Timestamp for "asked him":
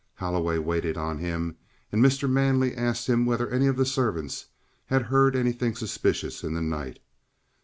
2.75-3.23